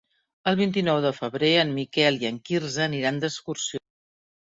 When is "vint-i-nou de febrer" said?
0.59-1.51